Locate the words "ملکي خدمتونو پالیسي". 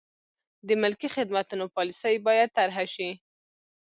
0.81-2.15